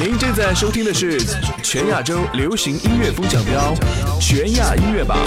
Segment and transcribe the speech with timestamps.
[0.00, 1.20] 您正在收听的是
[1.62, 3.74] 全亚洲流行音乐风向标
[4.18, 5.18] 全亚音乐榜。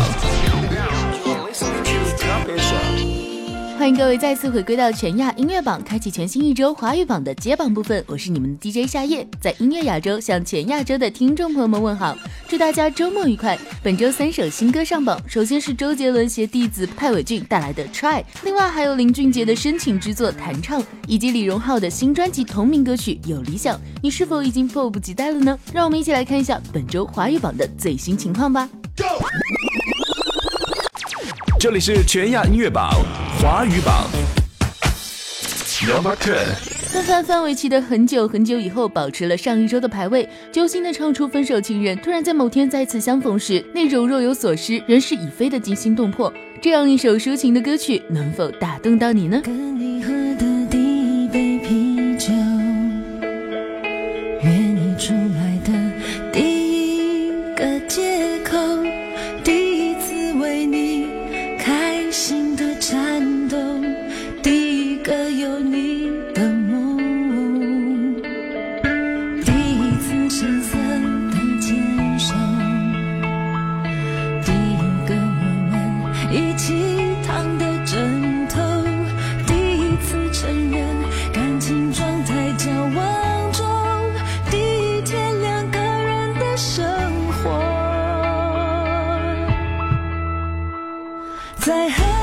[3.83, 8.02] 欢迎各位再次回归到全亚音乐榜，开启全新一周华语榜的揭榜部分。
[8.07, 12.18] 我是你们的 DJ 夏夜，在音乐亚洲向全亚洲的听众朋友们问好，
[12.48, 13.60] 祝大家周末愉快。
[13.84, 23.75] 本周三首新歌上榜，首先是周杰伦携弟子派伟俊带来的《Try》，另外还有林俊杰的深情之作《弹唱》，以及李荣浩的新专辑同名歌曲《有理想》。
[24.02, 25.60] 你是否已经迫不及待了呢？
[25.74, 28.70] 让我们一起来看一下本周华语榜的最新情况吧。
[31.64, 32.91] 这里是全亚音乐榜
[33.41, 34.05] 华语榜。
[35.88, 36.44] Number Ten。
[36.91, 46.34] 范范范玮琪的《很久很久以后》保持了上一周的排位，揪心的唱出分手情人，突然在某天再次相逢时，那种若有所失，人事已非的惊心动魄。
[46.62, 49.39] 这样一首抒情的歌曲，能否打动到你呢？
[49.41, 50.45] 跟你喝的
[91.66, 92.22] 在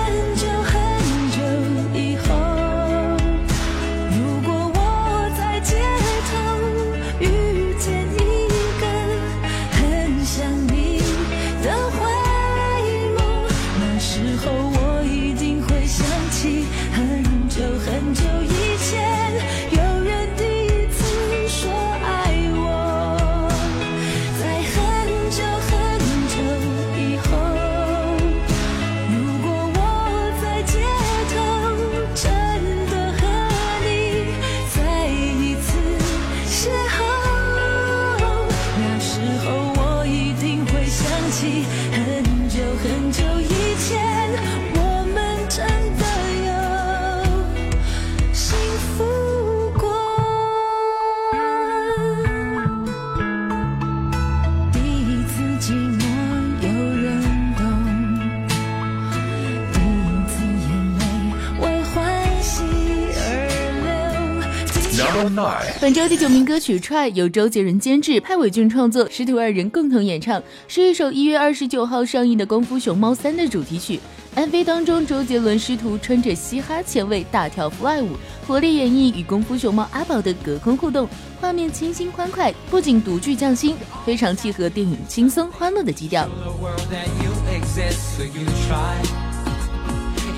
[65.80, 74.00] 本周第九名歌曲《Try》由周杰伦监制，派伟俊创作，师徒二人共同演唱，是一首一月二十九号上映的《功夫熊猫三》的主题曲。
[74.36, 78.10] MV 当中，周杰伦师徒穿着嘻哈前卫大跳 fly 舞，
[78.46, 81.08] 活力演绎与功夫熊猫阿宝的隔空互动，
[81.40, 86.28] 画面清新欢快，不仅独具匠心，非常契合电影轻松欢乐的基调。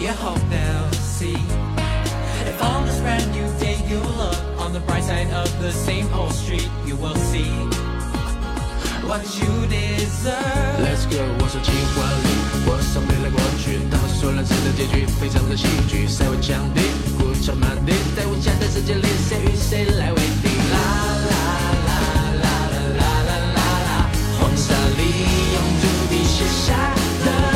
[0.00, 1.36] you hope they'll see.
[2.44, 2.58] If
[3.02, 3.41] brand new
[4.72, 7.50] on the bright side of the same old street, you will see
[9.04, 10.80] what you deserve.
[10.80, 12.28] Let's go，我说情话里，
[12.64, 16.80] 我送未来过去，他们说人生的结局非常的戏剧，谁会降低，
[17.18, 20.48] 鼓掌满地，在无限的世界里，谁与谁来为敌？
[20.72, 20.78] 啦
[21.28, 21.36] 啦
[21.86, 21.92] 啦
[22.40, 24.08] 啦啦啦啦啦啦，
[24.40, 25.00] 黄沙里
[25.52, 26.72] 用朱笔写下
[27.26, 27.51] 的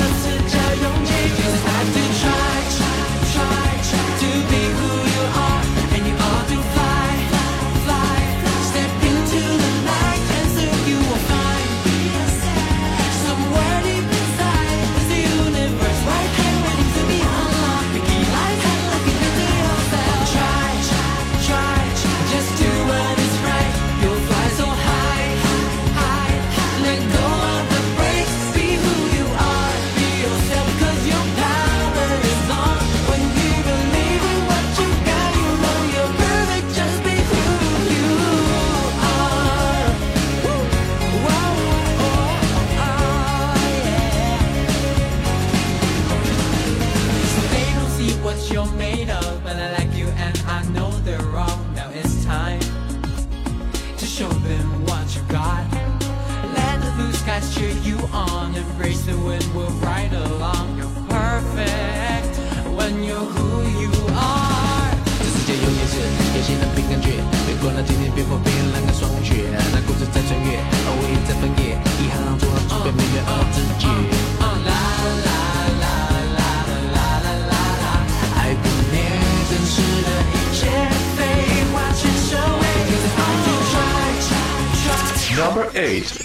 [68.29, 69.35] 那今天蝙蝠变蓝个霜雪，
[69.73, 73.87] 那故事在穿越，而我也在翻页，一行行做好准备，明月而自己。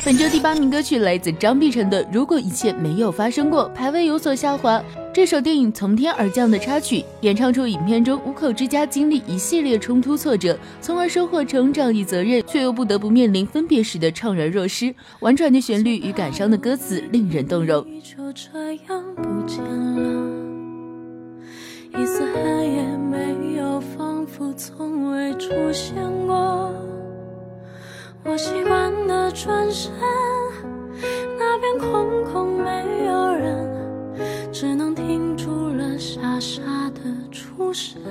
[0.03, 4.81] 本周第八名歌曲来自张碧晨的《如果一切没有发生过》，排位有所下滑。
[5.13, 14.95] 这首电影从天而降的插曲，演唱出影片中五口之家经历一系列冲突挫折，从而收获成长与责任，却又不得不面临分别时的怅然若失。
[15.19, 17.85] 婉转的旋律与感伤的歌词令人动容。
[18.01, 20.31] 就这样不见了，
[22.01, 25.93] 一丝痕也没有，仿佛从未出现
[26.25, 26.73] 过。
[28.23, 29.91] 我习惯的转身，
[31.37, 33.67] 那边空空没有人，
[34.51, 36.61] 只能停住了傻傻
[36.93, 38.01] 的出神。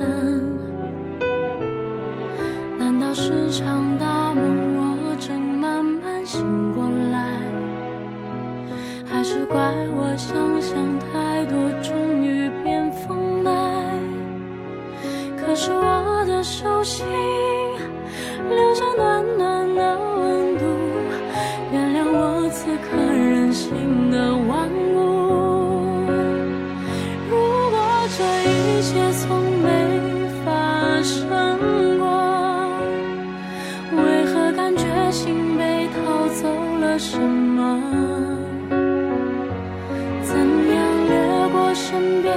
[2.78, 7.38] 难道是场大梦，我正慢慢醒过来？
[9.04, 9.58] 还是怪
[9.94, 13.50] 我想象太多，终于变疯呆。
[15.36, 17.06] 可是我的手心
[18.48, 20.64] 留下暖暖的温度，
[21.72, 25.19] 原谅我此刻任性的顽固。
[28.80, 29.68] 一切从没
[30.42, 31.28] 发生
[31.98, 32.08] 过，
[33.94, 36.48] 为何感觉心被掏走
[36.80, 37.78] 了什么？
[40.22, 40.80] 怎样
[41.10, 42.32] 掠过身边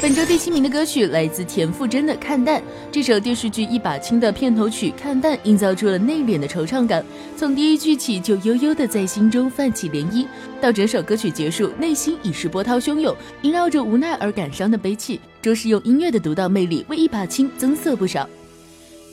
[0.00, 2.58] 本周第七名的歌曲来自田馥甄的《看淡》。
[2.90, 7.04] 这首电视剧《一把青》的片头曲《看淡》营造出了内敛的惆怅感，
[7.36, 10.26] 从第一句起就悠悠的在心中泛起涟漪，
[10.58, 15.20] 到整首歌曲结束，内心已是波涛汹涌，萦绕着无奈而感伤的悲戚。
[15.42, 18.26] 着实用音乐的独到魅力为《一把青》增色不少。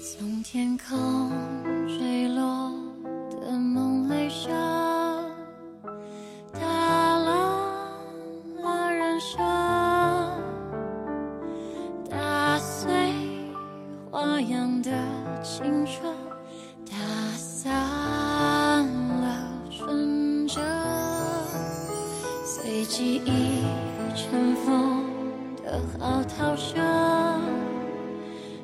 [0.02, 1.32] 从天空
[23.34, 23.64] 一
[24.16, 25.06] 阵风
[25.64, 26.80] 的好逃声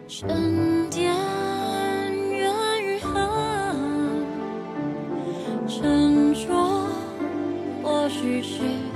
[0.07, 3.13] 沉淀缘与恨
[5.67, 6.85] 斟酌
[7.81, 8.88] 或许是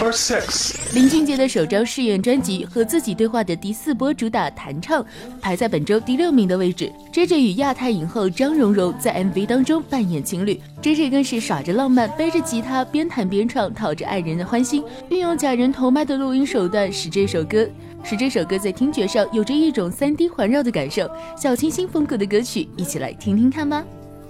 [0.00, 5.04] Number six，林俊杰的首张试验专辑和自己对话的第四波主打《弹唱》
[5.42, 6.90] 排在本周第六名的位置。
[7.12, 17.68] J J 与亚太影后张榕容在 MV 当中扮演情侣，J J 更是耍着浪漫，背着吉他边弹边唱，讨着爱人的欢心，运用假人头麦的录音手段，使这首歌
[18.02, 21.06] 使这首歌在听觉上有着一种三 D 环绕的感受。
[21.36, 23.84] 小清新风格的歌曲，一起来听听看吧。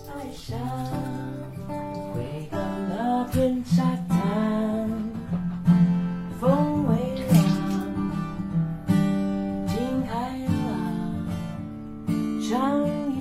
[0.09, 0.59] 爱上
[2.12, 2.59] 回到
[2.89, 3.85] 那片沙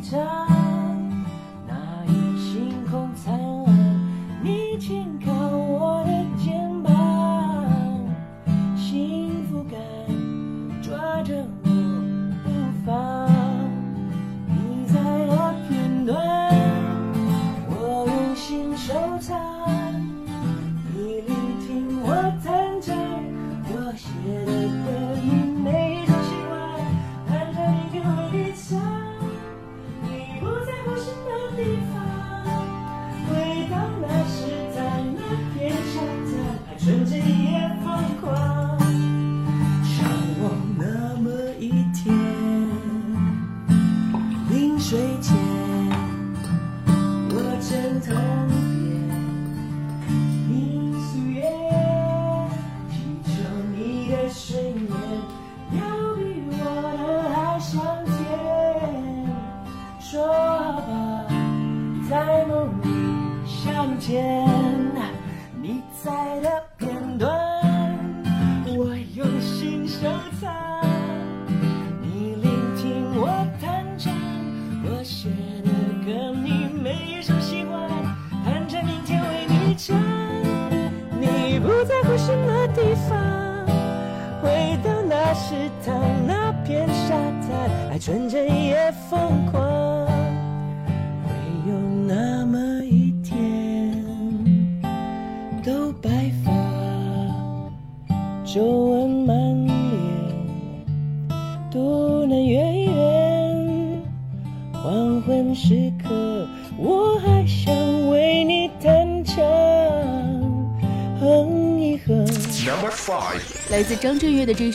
[0.10, 0.38] 唱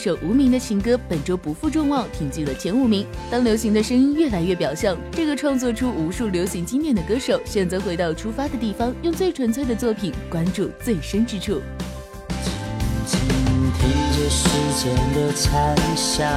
[0.05, 3.07] 首无名的情歌，本周不负众望，挺进了前五名。
[3.31, 11.59] 当流行的声音越来越表象，这个创作出无数流行经典的歌手，选择回到出发的地方，用最纯粹的作品关注最深之处。
[13.07, 16.31] 静静听着时间的残响，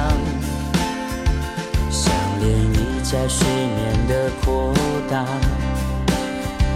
[1.91, 4.73] 想念你在水面的波
[5.11, 5.27] 荡，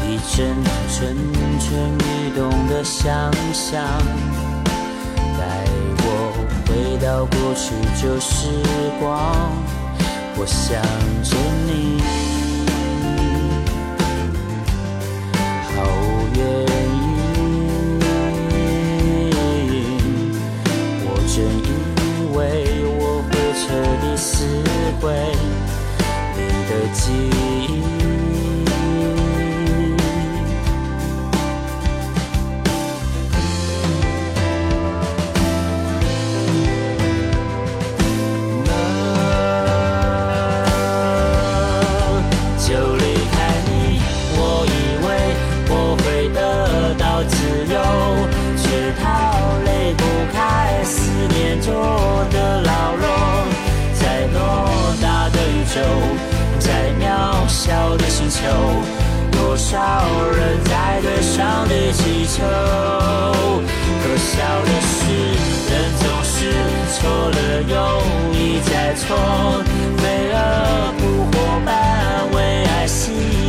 [0.07, 0.45] 一阵
[0.91, 1.17] 蠢
[1.59, 3.83] 蠢欲动的想象，
[7.03, 8.48] 到过去旧时
[8.98, 9.51] 光，
[10.38, 10.81] 我想
[11.22, 12.01] 着你，
[15.75, 16.41] 毫无原
[16.95, 17.03] 因。
[21.03, 21.69] 我真以
[22.38, 22.39] 为
[22.88, 23.62] 我会彻
[24.00, 24.31] 底撕
[25.01, 25.03] 毁
[26.38, 27.62] 你的记忆。
[59.74, 59.80] 少
[60.38, 62.44] 人在对上帝祈求？
[62.46, 65.01] 可笑的是，
[65.74, 66.53] 人总是
[66.94, 67.74] 错了又
[68.38, 69.18] 一再错，
[69.98, 70.36] 飞蛾
[71.00, 71.34] 扑火
[71.65, 71.72] 般
[72.36, 73.01] 为爱牺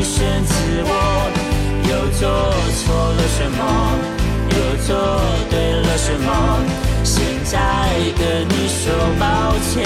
[0.03, 0.17] 牲
[0.47, 0.51] 自
[0.87, 0.91] 我，
[1.91, 2.23] 又做
[2.73, 3.61] 错了什么？
[4.49, 4.97] 又做
[5.51, 6.27] 对了什么？
[7.05, 7.59] 现在
[8.17, 8.81] 跟你说
[9.21, 9.85] 抱歉，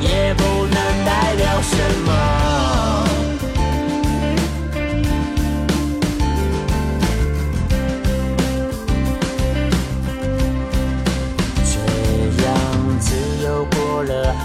[0.00, 2.93] 也不能代表什么。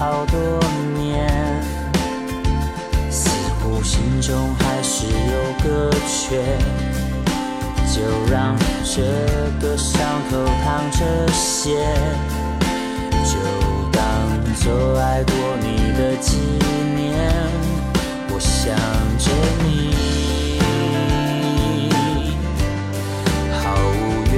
[0.00, 0.38] 好多
[0.96, 1.28] 年，
[3.10, 3.28] 似
[3.60, 5.12] 乎心中还是有
[5.62, 6.40] 个缺，
[7.92, 8.00] 就
[8.32, 9.02] 让这
[9.60, 11.76] 个伤口淌着血，
[13.26, 13.36] 就
[13.92, 14.00] 当
[14.54, 16.38] 做爱过你的纪
[16.96, 17.12] 念。
[18.30, 18.74] 我想
[19.18, 19.30] 着
[19.62, 19.92] 你，
[23.52, 24.34] 毫无原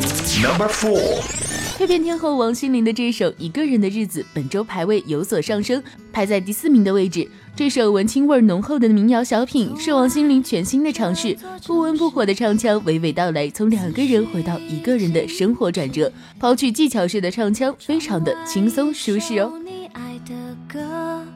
[0.00, 0.42] 因。
[0.42, 1.41] Number four.
[1.82, 7.28] 蜕变天后王心凌的这首《一个人的日子》本周排位有所上升，排在第四名的位置。
[7.56, 11.36] 这首文青味浓厚的民谣小品是王心凌全新的尝试，
[11.66, 19.52] 不温不火的唱腔娓娓道来，从两个人回到一个人的生活转折，抛去技巧式的唱腔，非常的轻松舒适哦。
[19.64, 21.26] 你爱的歌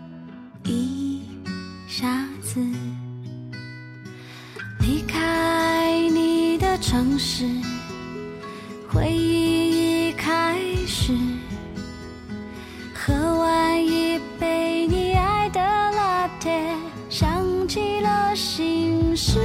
[0.65, 1.23] 一
[1.89, 2.61] 下子
[4.79, 7.45] 离开你的城市，
[8.89, 9.56] 回忆已
[10.97, 11.13] 是。
[12.95, 16.75] 喝完一杯你爱的拿铁
[17.11, 19.39] 想起了心事。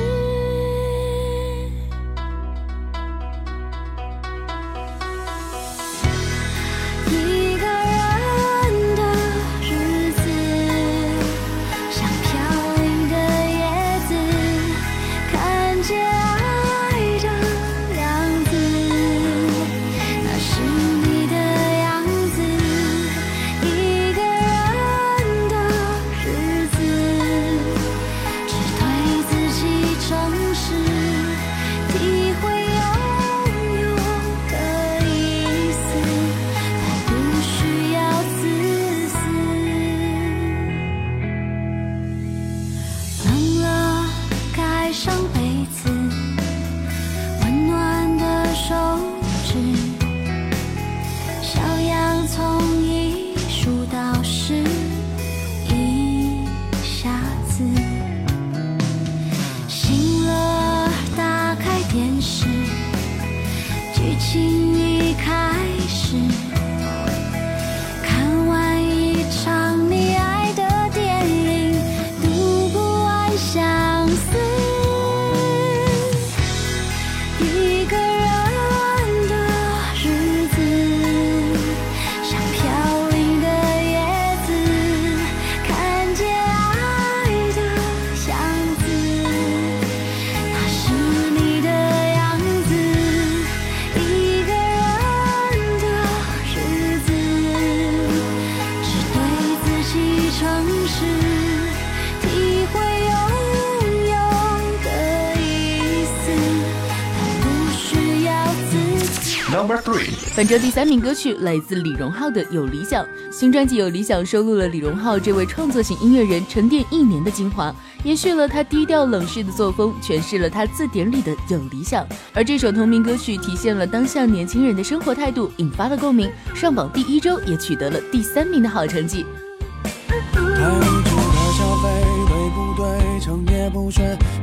[110.41, 113.05] 本周第三名歌曲来自李荣浩的《有理想》。
[113.29, 117.71] 新专辑《有理想》收录了李荣浩这位创作型音乐人沉淀一年的精华，
[118.03, 122.03] 延续了他低调冷峻的作风，诠释了他字典里的有理想。
[122.33, 129.23] 而这首同名歌曲体现了当下年轻人的生活态度，引发了共鸣，上榜第一周也取得了第三名的好成绩。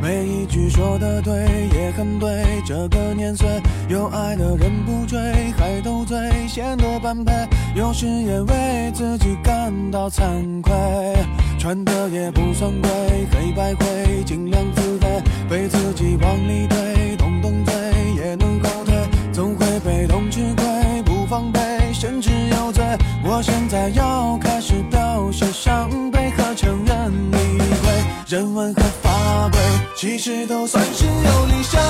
[0.03, 2.45] 每一句说的对，也很对。
[2.67, 3.49] 这个年岁，
[3.89, 5.19] 有爱的人不追，
[5.57, 7.33] 还斗嘴，显得般配。
[7.75, 10.73] 有时也为自己感到惭愧，
[11.59, 12.91] 穿的也不算贵，
[13.33, 17.75] 黑白灰，尽量自卑，被自己往里推，动动嘴
[18.17, 18.95] 也能后退，
[19.33, 21.61] 总会被动吃亏，不防备，
[21.93, 22.85] 甚至有罪。
[23.25, 27.39] 我现在要开始表现伤悲和承认你，
[28.29, 29.59] 人文和法规，
[29.97, 31.81] 其实都算是有理想，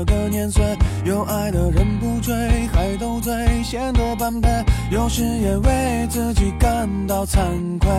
[0.00, 0.64] 这个年岁，
[1.04, 2.34] 有爱的人不追，
[2.72, 4.48] 还斗嘴，显得般配。
[4.90, 7.38] 有时也为自己感到惭
[7.78, 7.90] 愧，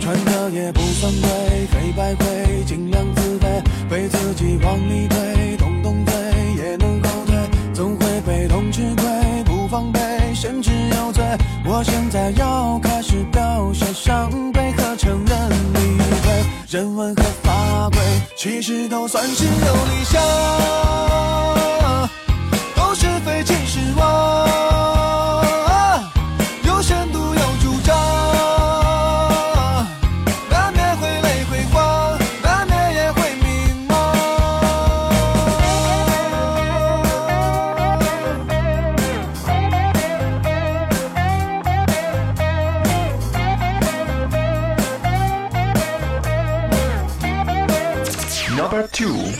[0.00, 1.30] 穿的也不算贵，
[1.72, 6.14] 黑白灰，尽量自卑，被自己往里推，动动嘴
[6.58, 7.34] 也能后退，
[7.72, 9.04] 总会被动吃亏，
[9.44, 10.00] 不防备，
[10.34, 11.24] 甚至有罪。
[11.64, 17.98] 我现在要开始表现伤悲和承认理亏，人文和法规，
[18.36, 20.22] 其实都算是有理想，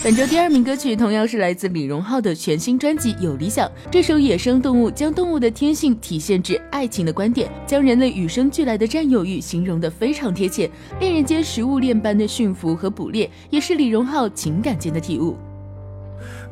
[0.04, 3.66] 本周第二名歌曲同样是来自李荣浩的全新专辑《有理想》。
[3.90, 10.70] 这首《野生动物》将动物的天性体现至爱情的观点，将人类与生俱来的占有欲形容得非常贴切。
[11.00, 15.38] 恋人间食物链般的驯服和捕猎，也是李荣浩情感间的体悟。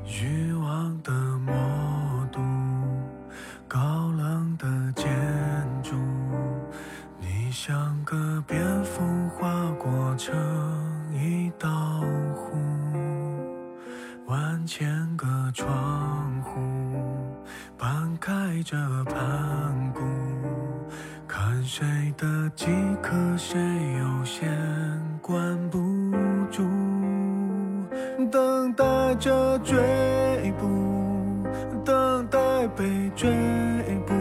[0.06, 1.52] 欲望的魔
[2.32, 2.40] 都，
[3.68, 3.78] 高
[4.16, 5.06] 冷的建
[5.82, 5.94] 筑，
[7.20, 9.02] 你像个蝙蝠
[9.36, 10.34] 划过成
[11.12, 12.02] 一道，
[14.32, 16.58] 万千个窗户
[17.76, 20.00] 半开着盘古，
[21.28, 21.84] 看谁
[22.16, 22.64] 的饥
[23.02, 23.60] 渴谁
[23.98, 24.50] 优先
[25.20, 25.78] 关不
[26.50, 26.62] 住。
[28.30, 29.76] 等待着追
[30.58, 31.46] 捕，
[31.84, 33.30] 等待被追
[34.06, 34.14] 捕，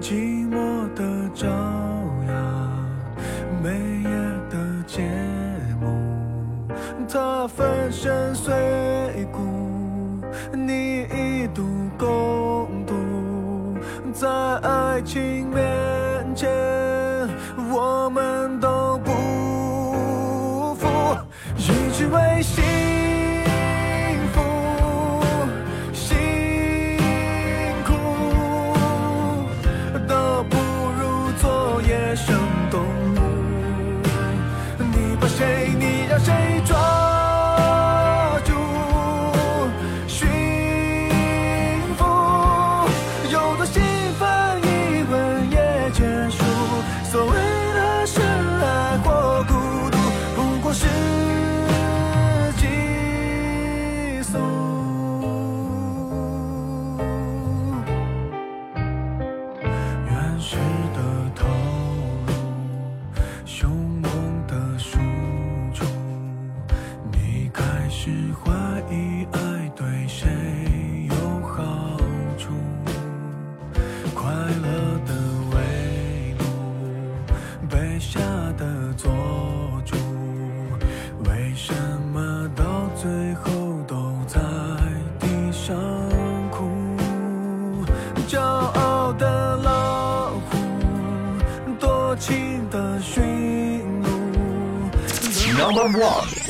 [0.00, 1.46] 寂寞的朝
[2.26, 2.76] 阳，
[3.62, 4.10] 每夜
[4.50, 5.08] 的街，
[7.10, 8.54] 他粉身碎
[9.32, 9.40] 骨，
[10.52, 11.64] 你一度
[11.98, 12.94] 共度，
[14.12, 15.64] 在爱情面
[16.36, 16.50] 前，
[17.72, 20.86] 我们都不服。
[21.56, 22.62] 一直为心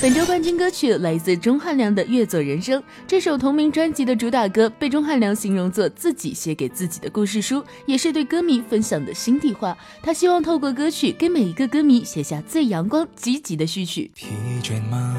[0.01, 2.81] 本周冠军歌曲来自钟汉良的《越走人生》。
[3.07, 9.77] 这首同名专辑的主打歌被钟汉良形容作自己写给自己的故事书，也是对歌迷分享的心底话。
[10.03, 14.11] 他希望透过歌曲给每一个歌迷写下最阳光、积极的序曲。
[14.15, 14.27] 疲
[14.63, 15.17] 倦吗？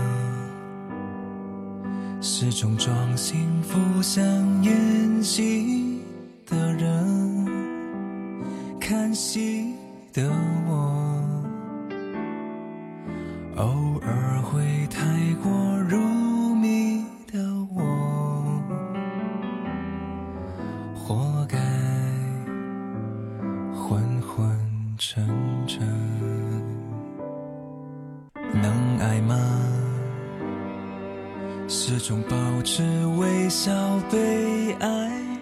[2.22, 4.22] 是种装幸福像
[4.64, 6.00] 演戏
[6.46, 7.48] 的人，
[8.80, 9.74] 看戏
[10.14, 10.30] 的
[10.68, 11.09] 我，
[13.60, 15.04] 偶尔会太
[15.44, 15.52] 过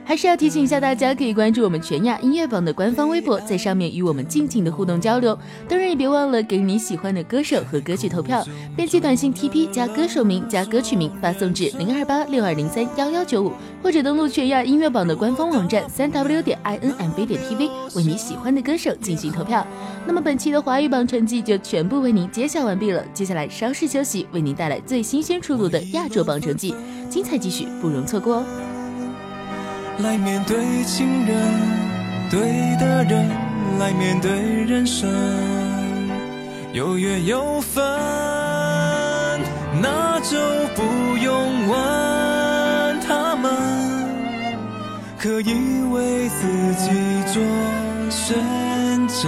[0.08, 5.38] 还是要提醒一下大家，可以关注我们全亚音乐榜的官方微博，在上面与我们尽情的互动交流。
[5.68, 8.42] 当然也别忘了给你喜欢的歌手和歌曲投票，
[8.74, 13.52] 编辑短信 TP 加歌手名加歌曲名发送至零二八六二零三幺幺九五，
[13.84, 19.68] 或者登录全亚音乐榜的官方网站三 w 点 i n m v 点 tv 为你喜欢的歌手进行投票。
[20.06, 26.74] 那么本期的华语榜成绩就全部为您揭晓完毕了，接下来稍事休息，为您带来最新鲜出炉的亚洲榜成绩，
[27.10, 28.67] 精彩继续，不容错过哦。
[30.00, 31.36] 来面对情人，
[32.30, 32.40] 对
[32.80, 33.28] 的人
[33.80, 35.10] 来面对人生，
[36.72, 37.84] 有缘有分，
[39.82, 40.38] 那就
[40.76, 43.52] 不用问他们，
[45.18, 46.92] 可以为自己
[47.34, 47.42] 做
[48.12, 48.38] 选
[49.08, 49.28] 择，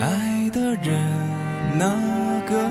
[0.00, 1.00] 爱的人
[1.78, 1.86] 那
[2.48, 2.68] 个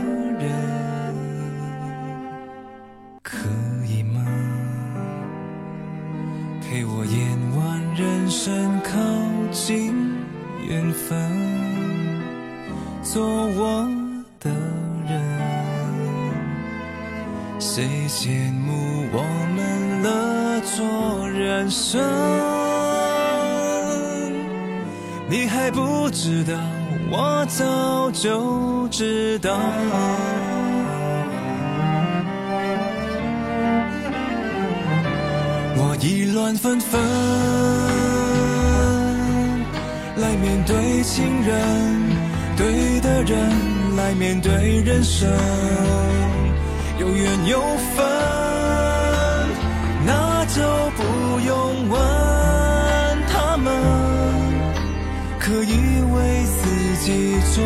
[6.76, 8.92] 陪我演完人生，靠
[9.50, 9.96] 近
[10.68, 11.18] 缘分，
[13.02, 13.88] 做我
[14.42, 14.52] 的
[15.08, 15.22] 人。
[17.62, 19.24] 谁羡慕我
[19.56, 22.04] 们了做人生？
[25.30, 26.60] 你还不知道，
[27.10, 29.58] 我早就知道。
[36.36, 37.02] 乱纷纷，
[40.18, 41.58] 来面对情人，
[42.58, 45.32] 对的人来面对人生，
[47.00, 47.62] 有缘有
[47.96, 48.06] 分，
[50.06, 50.62] 那就
[50.98, 51.98] 不用问
[53.32, 53.72] 他们，
[55.40, 57.64] 可以为自己做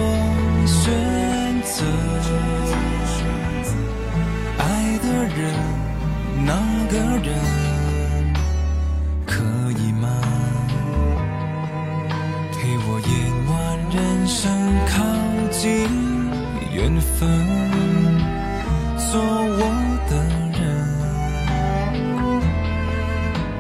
[0.67, 0.79] 选
[1.63, 1.83] 择。
[4.59, 4.61] 爱
[5.01, 5.39] 的人，
[6.45, 6.53] 那
[6.91, 7.33] 个人，
[15.61, 15.69] 近
[16.71, 17.27] 缘分，
[19.11, 19.61] 做我
[20.09, 20.15] 的
[20.57, 20.61] 人。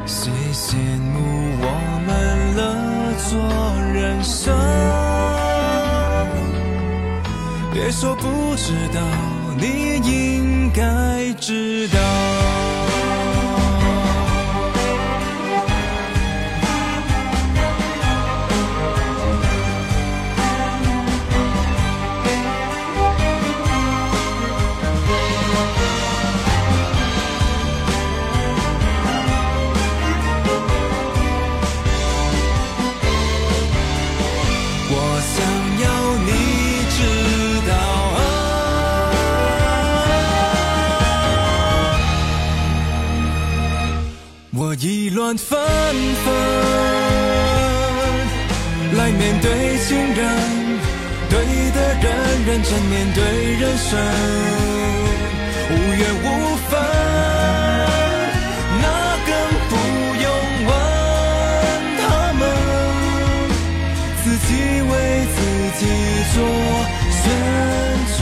[0.05, 0.77] 谁羡
[1.11, 1.19] 慕
[1.59, 1.65] 我
[2.07, 2.09] 们
[2.55, 2.59] 乐
[3.27, 3.29] 做
[3.91, 4.55] 人生？
[7.73, 9.01] 别说不知道，
[9.57, 12.28] 你应该知道。
[52.69, 53.23] 真面对
[53.55, 53.97] 人生，
[55.71, 56.79] 无怨无分，
[58.79, 58.85] 那
[59.25, 59.29] 更
[59.69, 59.73] 不
[60.21, 60.25] 用
[60.67, 60.69] 问
[61.97, 62.01] 他
[62.33, 62.41] 们。
[64.23, 64.47] 自己
[64.83, 64.91] 为
[65.33, 65.37] 自
[65.79, 65.81] 己
[66.31, 66.37] 做
[67.09, 67.17] 选
[68.13, 68.17] 择。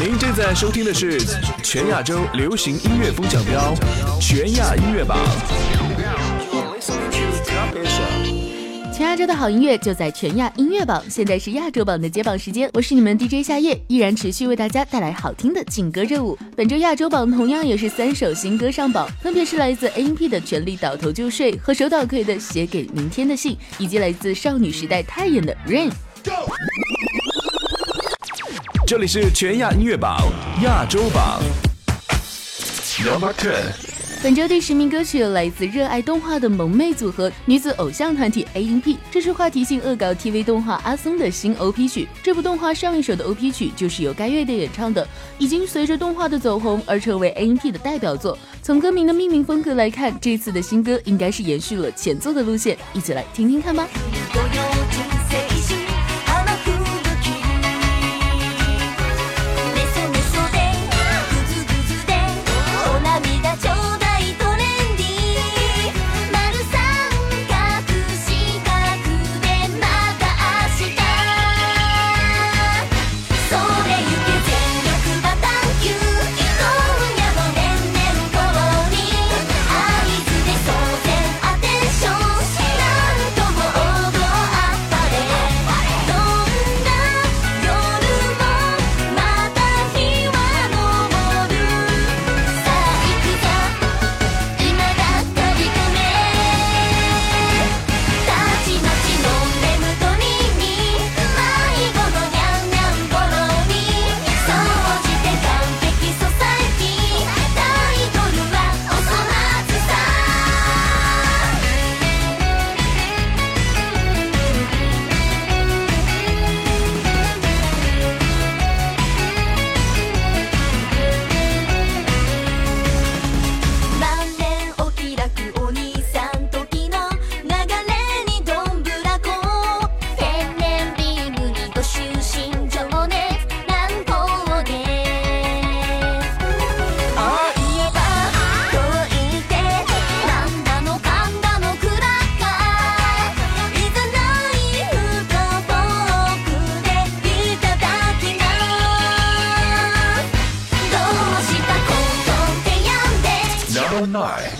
[0.00, 1.20] 您正在收听的是
[1.62, 3.72] 全亚洲流行音乐风向标
[4.20, 5.16] 全亚音乐榜。
[9.14, 16.36] 亚洲的好音乐就在全亚音乐榜，现在是亚洲榜的揭榜时间，我是你们 DJ 夏夜，依然持续为大家带来好听的劲歌热舞。
[16.56, 25.90] 本周亚洲榜同样也是三首新歌上榜，分别是来自 A.N.P 的《全力倒头就睡》和手岛葵的《写给明天的信》，以及来自少女时代泰妍的《Rain》。
[28.84, 30.18] 这里是全亚音乐榜
[30.64, 31.40] 亚洲榜。
[33.04, 33.62] Number Ten，
[34.24, 42.08] 本周第十名歌曲来自热爱动画的萌妹组合女子偶像团体 A.N.P，这是话题性恶搞 TV 动画《阿松》的新 OP 曲。
[42.22, 45.06] 这部动画上一首的 OP 曲就是由该乐队演唱的，
[45.36, 48.38] 已经随着动画的走红而成为 A.N.P 的代表作。
[48.62, 53.86] 从歌名的命名风格来看，这次的新歌应该是延续了前作的路线，一起来听听看吧。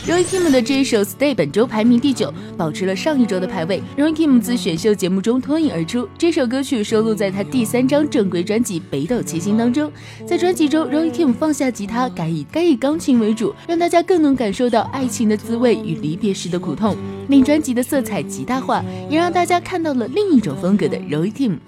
[0.07, 3.81] Roy Kim 的这一首《Stay》本周排名第九，保持了上一周的排位。
[3.97, 9.91] Roy Kim 自选秀节目中脱颖而出，这首歌曲收录在他第三张正规专辑《北斗七星》当中。
[10.27, 16.97] 在专辑中，Roy Kim 放下吉他，改以改以钢琴为主，让大家更能感受到爱情的滋味与离别时的苦痛，
[17.27, 21.59] 令专辑的色彩极大化，也让大家看到了另一种风格的 Roy Kim。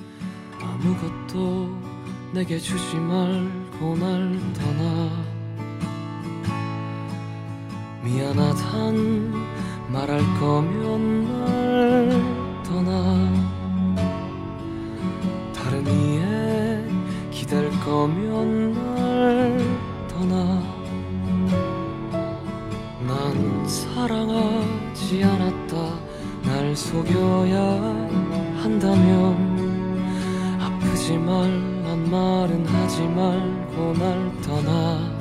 [0.59, 1.69] 아무것도
[2.33, 5.24] 내게 주지 말고 날 떠나
[8.06, 9.32] 미안하단
[9.88, 12.92] 말할 거면 날 떠나.
[15.52, 16.84] 다른 이에
[17.32, 19.58] 기댈 거면 날
[20.06, 20.62] 떠나.
[23.08, 25.76] 난 사랑하지 않았다.
[26.44, 27.58] 날 속여야
[28.62, 29.34] 한다면
[30.60, 35.15] 아프지 말란 말은 하지 말고 날 떠나.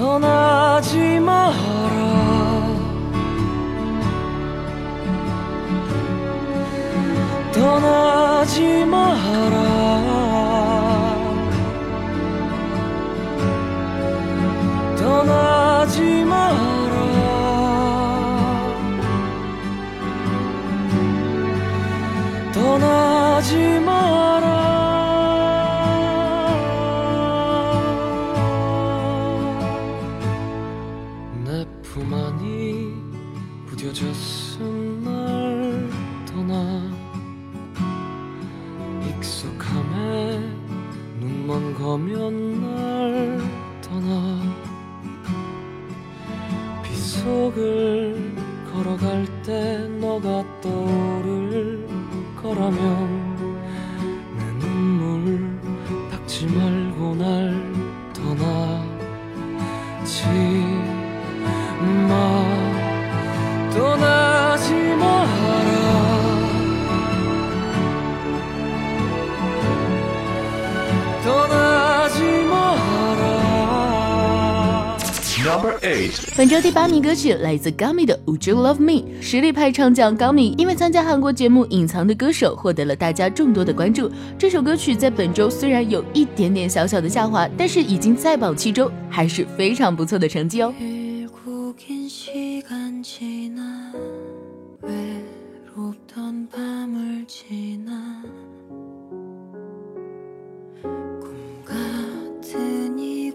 [0.00, 1.92] 떠나지 마라.
[7.52, 9.56] 떠나지 마라.
[14.96, 16.96] 떠나지 마라.
[22.54, 24.59] 떠나지 마라
[41.90, 43.40] 거면 날
[43.82, 44.38] 떠나
[46.84, 48.32] 빗속을
[48.72, 51.88] 걸어갈 때 너가 떠오를
[52.40, 53.19] 거라면
[75.82, 84.10] eight，本周第八名歌曲来自 Gummy 的《Would You Love Me》，实力派唱将 Gummy 因为参加韩国节目《隐藏的歌手》获得了大家众多的关注。
[84.38, 90.74] 这首歌曲在本周虽然有一点点小小的下滑，但是已经在榜七周，还是非常不错的成绩哦。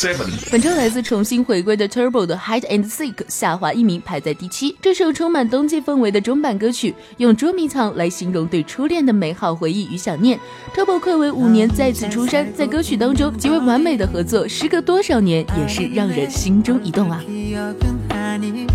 [0.00, 4.76] seven，本周来自重新回归的 Turbo 的 Hide and Seek 下滑一名，排在第七。
[4.80, 10.38] 这首充满冬季氛围的中版歌曲，用捉迷藏来形容对初恋的美好回忆与想念。
[10.74, 17.20] Turbo 暌违五年再次出山，在歌曲当中极为完美的合作，时隔多少年也是让人心中一动啊。
[17.26, 18.66] 기억은 아니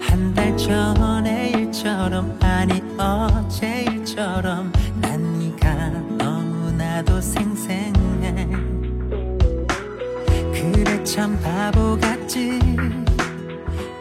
[0.00, 7.53] 한 달 전의 일처럼 아니 어제 일처럼 난 네가 너무나도 생
[11.15, 12.59] 참 바보 같지?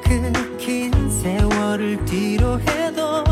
[0.03, 3.23] 그 긴 세월을 뒤로 해도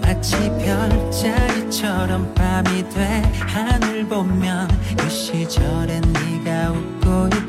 [0.00, 7.45] 마치 별자리처럼 밤이 돼 하늘 보면 그 시절엔 네가 웃고 있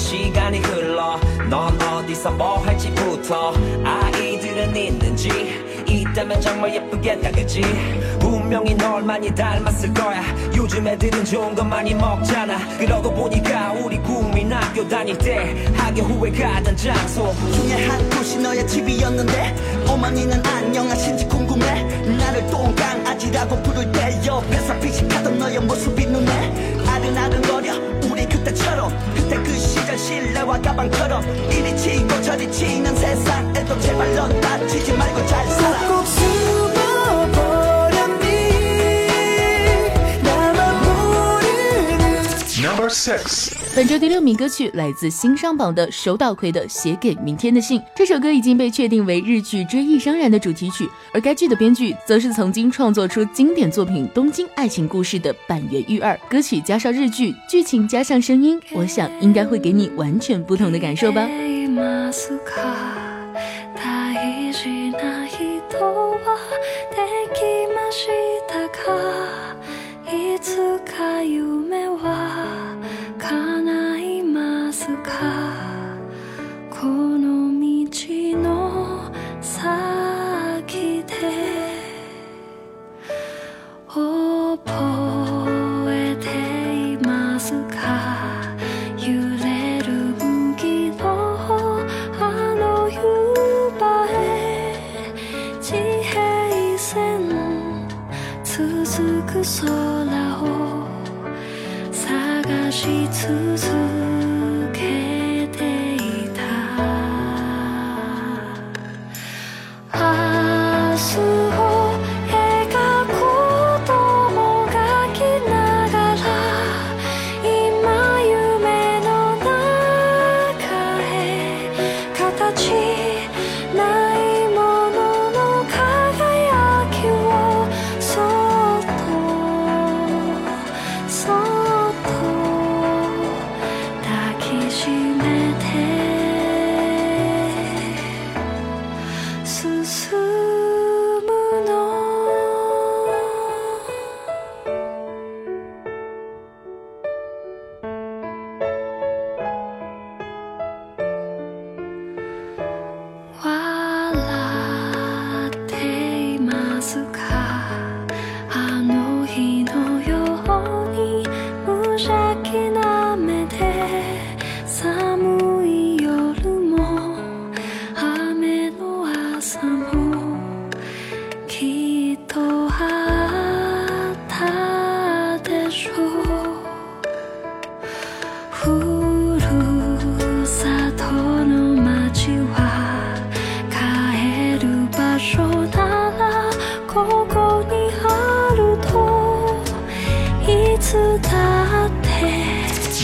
[0.00, 1.20] 시간이 흘러.
[1.48, 3.52] 넌 어디서 뭐 할지부터
[3.84, 5.30] 아이들은 있는지.
[5.86, 7.62] 있다면 정말 예쁘겠다 그지
[8.20, 10.22] 분명히 널 많이 닮았을 거야.
[10.56, 12.58] 요즘 애들은 좋은 것 많이 먹잖아.
[12.78, 19.84] 그러고 보니까 우리 국민학교 다닐 때 학교 후에 가던 장소 중에 한 곳이 너의 집이었는데
[19.86, 21.82] 어머니는 안녕하신지 궁금해.
[22.06, 27.74] 나를 똥강아지라고 부를 때 옆에서 피식하던 너의 모습이 눈에 아른아른거려.
[28.10, 34.92] 우리 그때처럼 그때 그 시절 실내와 가방처럼 이리 치고 저리 치는 세상에도 제발 넌 다치지
[34.94, 35.88] 말고 잘 살아
[42.79, 43.51] Number six.
[43.75, 47.81] 本周第六名歌曲来自新上榜的手岛葵的《写给明天的信》。
[47.93, 56.17] 这首歌已经被确定为日剧《追忆商人》的主题曲，而该剧的编剧则是曾经创作出经典作品《东京爱情故事》的板垣裕二。
[56.29, 61.27] 歌曲加上日剧，剧情加上声音，我想应该会给你完全不同的感受吧。
[61.27, 62.53] いますか
[63.75, 65.37] 大事な人
[65.77, 66.37] は
[66.91, 66.95] で
[67.33, 67.41] き
[67.73, 68.07] まし
[68.47, 69.55] たか
[70.07, 72.68] いつか夢は叶いますか
[76.70, 77.90] この道
[78.38, 80.09] の先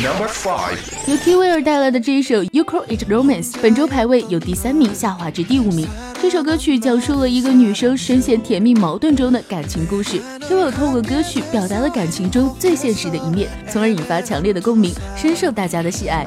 [0.07, 0.79] Number five.
[1.09, 5.89] 由 K 威尔带来的这一首《You Call It Romance》，本周排位由第三名下滑至第五名。
[6.23, 10.23] 这首歌曲讲述了一个女生深陷甜蜜矛盾中的感情故事。
[10.49, 16.25] K 威尔透过歌曲表达了感情中最现实的一面，从而引发强烈的共鸣，深受大家的喜爱。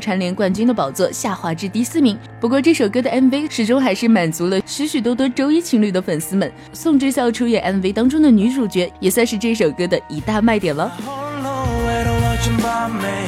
[0.00, 2.18] 蝉联冠军的宝座，下滑至第四名。
[2.40, 6.50] 不过这首歌的 MV 始终还是满足了许许多多周一情侣的粉丝们。
[6.72, 10.90] 宋智孝出演 MV 当中的女主角，也算是这首歌的一大卖点了。
[11.04, 11.48] 홀로
[11.86, 13.26] 외로워진 밤에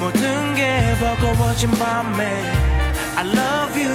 [0.00, 2.26] 모든 게 버거워진 밤에
[3.16, 3.90] I love you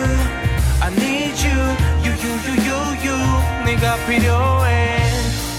[0.82, 1.58] I need you
[2.04, 3.18] you you you you you
[3.66, 5.00] 네가 필요해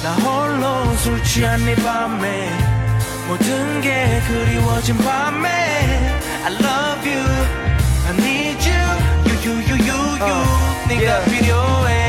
[0.02, 2.48] 나 홀로 술 취한 이 밤에
[3.28, 5.48] 모든 게 그리워진 밤에
[6.43, 7.70] I love you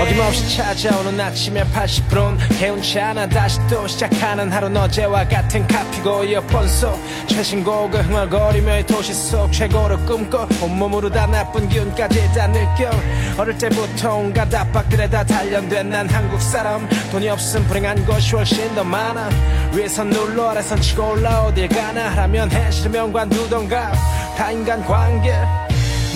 [0.03, 6.99] 어김없이 찾아오는 아침에 80분 개운치 않아 다시 또 시작하는 하루는 어제와 같은 카피고 이어폰 속
[7.29, 12.91] 최신곡을 흥얼거리며 이 도시 속 최고로 꿈꿔 온몸으로 다 나쁜 기운까지 다 느껴.
[13.39, 16.89] 어릴 때부터 온갖 압박들에 다 단련된 난 한국 사람.
[17.13, 19.31] 돈이 없음 불행한 것이 훨씬 더 많아.
[19.73, 23.93] 위에선 눌러 아래선 치고 올라 어딜 가나 하라면 해 싫으면 관두던가
[24.37, 25.33] 다 인간 관계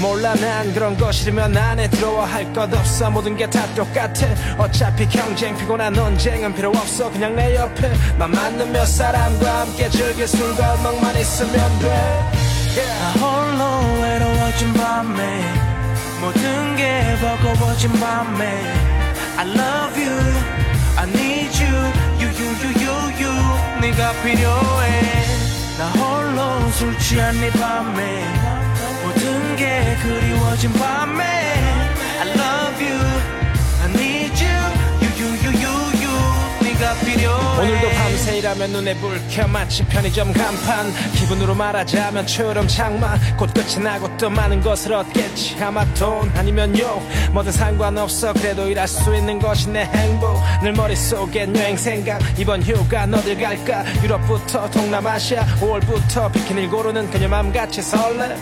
[0.00, 3.10] 몰라 난 그런 거 싫으면 안에 들어와 할 것 없어.
[3.10, 4.26] 모든 게 다 똑같아.
[4.58, 7.10] 어차피 경쟁 피곤한 논쟁은 필요 없어.
[7.10, 12.30] 그냥 내 옆에 맘 맞는 몇 사람과 함께 즐길 술과 음악만 있으면 돼.
[12.76, 15.54] 나 홀로 외로워진 밤에.
[16.20, 18.44] 모든 게 버거워진 밤에.
[19.38, 20.18] I love you.
[20.98, 21.74] I need you.
[22.20, 23.80] You you you you you.
[23.80, 25.02] 네가 필요해.
[25.78, 28.55] 나 홀로 술 취한 이 밤에
[29.26, 32.98] 모든 게 그리워진 밤에 I love you.
[33.82, 34.56] I need you.
[35.02, 35.74] You you you you
[36.04, 36.62] you.
[36.62, 37.58] 네가 필요해.
[37.58, 40.92] 오늘도 밤새 일하면 눈에 불켜 마치 편의점 간판.
[41.16, 43.18] 기분으로 말하자면 초여름 장마.
[43.36, 45.56] 곧 끝이 나고 또 많은 것을 얻겠지.
[45.60, 47.02] 아마 돈 아니면 욕.
[47.32, 48.32] 뭐든 상관없어.
[48.32, 50.40] 그래도 일할 수 있는 것이 내 행복.
[50.62, 52.20] 늘 머릿속엔 여행 생각.
[52.38, 53.84] 이번 휴가 어딜 갈까?
[54.04, 55.44] 유럽부터 동남아시아.
[55.60, 58.36] 5월부터 비키니를 고르는 그녀 맘같이 설레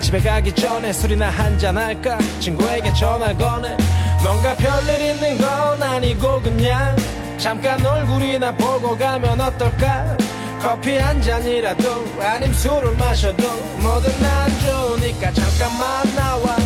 [0.00, 2.18] 집에 가기 전에 술이나 한잔 할까?
[2.40, 3.76] 친구에게 전화 거네.
[4.22, 6.96] 뭔가 별일 있는 건 아니고 그냥
[7.38, 10.16] 잠깐 얼굴이나 보고 가면 어떨까?
[10.60, 13.42] 커피 한 잔이라도 아님 술을 마셔도
[13.78, 16.56] 뭐든 난 좋으니까 잠깐만 나와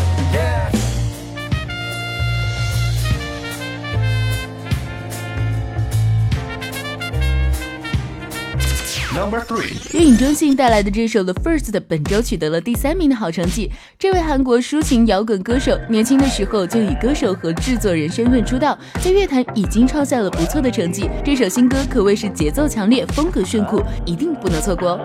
[9.15, 9.75] Number three.
[9.93, 13.71] 由尹忠信带来的这首《The First》本周取得了第三名的好成绩。
[13.97, 21.09] 这位韩国抒情摇滚歌手，年轻的时候就以歌手和制作人身份出道，在乐坛已经创下了不错的成绩。
[21.25, 24.99] 这首新歌可谓是节奏强烈，风格炫酷，一定不能错过。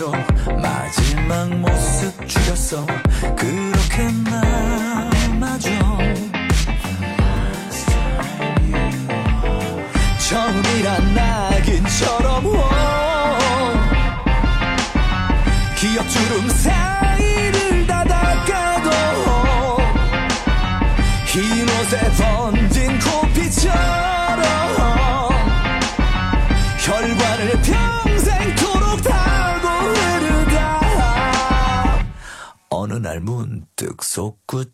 [0.00, 0.32] 잊
[1.28, 2.86] 마지막 모습 죽였어
[3.36, 5.70] 그렇게 남아줘.
[10.28, 12.52] 처음이란 낙인처럼 오
[15.76, 18.90] 기억 주름 사이를 닫아가도
[21.26, 24.17] 흰 옷에 번진 코피처럼
[32.98, 34.72] 어느 날 문득 솟구쳐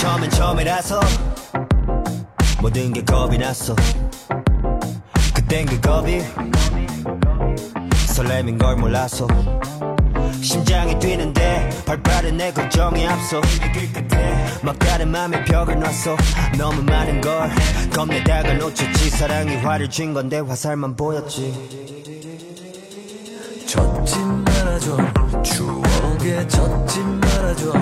[0.00, 1.00] 처음엔 처음이라서
[2.62, 3.74] 모든 게 겁이 났어.
[5.34, 6.20] 그땐 그 겁이
[8.06, 9.26] 설렘인 걸 몰랐어
[10.40, 11.59] 심장이 뛰는데
[11.90, 13.40] 발빠른 내 걱정이 앞서
[14.62, 16.16] 막다른 맘에 벽을 놨어.
[16.56, 17.50] 너무 많은 걸
[17.92, 19.10] 겁내다가 놓쳤지.
[19.10, 21.52] 사랑이 화를 쥔 건데 화살만 보였지.
[23.66, 24.98] 젖지 말아줘.
[25.42, 27.72] 추억에 젖지 말아줘.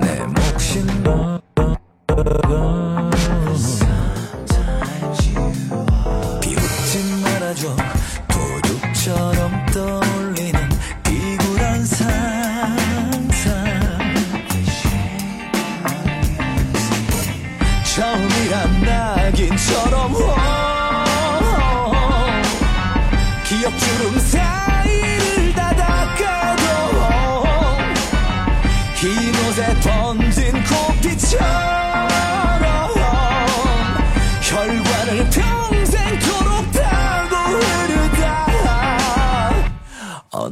[0.00, 1.40] 내 몫인 너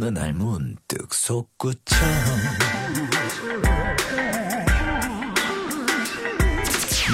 [0.04, 1.96] 어느 날 문득 솟구쳐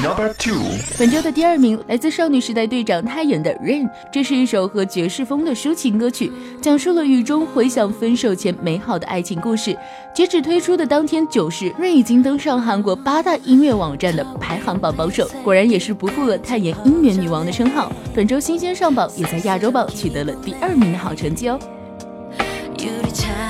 [0.02, 0.58] Number two，
[0.98, 9.78] 本周的第二名来自少女时代队长泰妍的《Rain》，这是一首和爵士风的抒情歌曲，讲述了雨中回想分手前美好的爱情故事。
[10.16, 17.92] 截止推出的当天九时，《Rain》已经登上韩国八大音乐网站的排行榜榜首，果然也是不负了泰妍音源女王的称号。
[18.16, 21.60] 本周新鲜上榜，也在亚洲榜取得了第二名的好成绩哦。
[22.80, 23.49] 유리창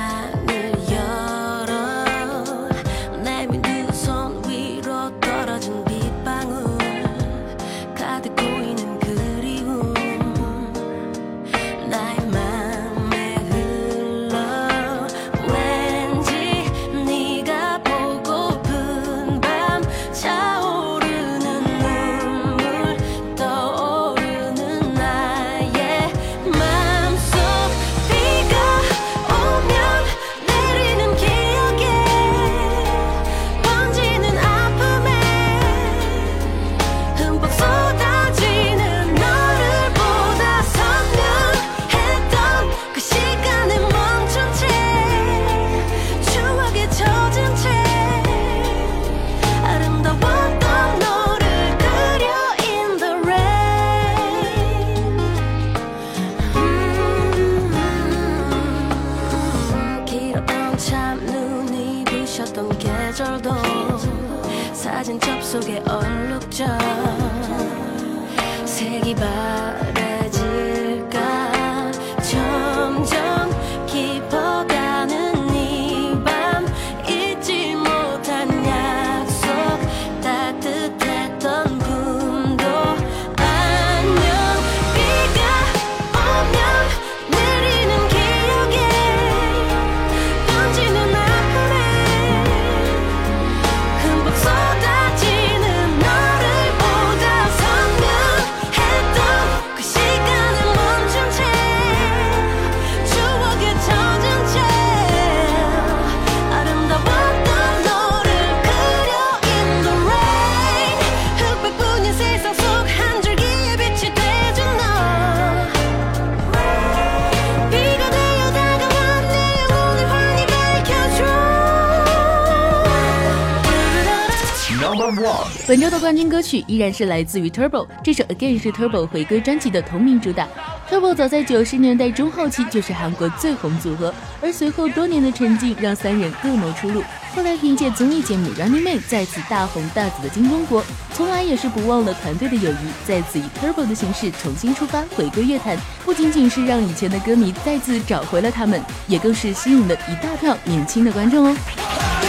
[125.71, 130.45] 本周的冠军歌曲依然是来自于 Turbo，这首 Again 是 Turbo 回归专辑的同名主打。
[130.89, 137.01] Turbo 早在九十年代中后期就是韩国最红组合，而随后多年的沉寂让三人各谋出路。
[137.33, 142.75] 后来凭借综艺节目《Running Man》再次大红大紫的金钟国，从来也是不忘了团队的友谊，
[143.07, 145.77] 再次以 Turbo 的形式重新出发，回归乐坛。
[146.03, 152.20] 不仅仅是让以前的歌迷再次找回了他们，也更是吸引了一大票年轻的观众哦。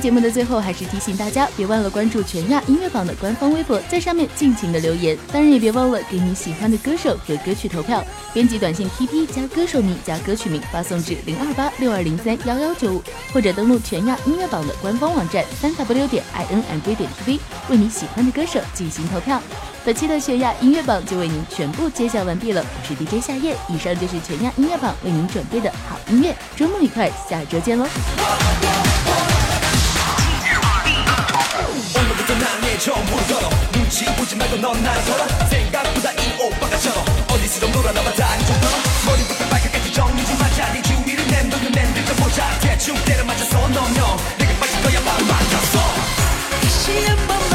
[0.00, 5.16] 节目的最后，还是提醒大家，别忘了关注全亚音乐榜的官方微博，在上面尽情的留言。
[5.30, 8.02] 当然，也别忘了给你喜欢的歌手和歌曲投票。
[8.32, 17.38] 编辑短信 TP 加歌手名加歌曲名发送至零二八六二零三幺幺九五，或者登录全亚音乐榜的官方网站三 w 点 i n m v 点 tv，
[17.68, 19.42] 为你喜欢的歌手进行投票。
[19.84, 26.34] 本期的全亚音乐榜就为您全部揭晓完毕了，我是 DJ 夏夜，以上就是全亚音乐榜为您准备的好音乐。
[26.56, 27.86] 周末愉快，下周见喽！
[32.80, 35.26] 처음 보는 거 눈치 보지 말고 넌 나를 걸어.
[35.48, 38.72] 생각보다 이 오빠가 쩔어 어디서 좀 놀아 너만 다리 좀 걸어.
[39.06, 42.58] 머리부터 발끝까지 정리 좀 하자 네 주위를 맴도는 맴들자 보자.
[42.60, 45.00] 대충 때려 맞춰서 넌너 내게 빠질 거야.
[45.04, 45.78] 바로 맞았어.
[46.62, 47.49] 다시 한번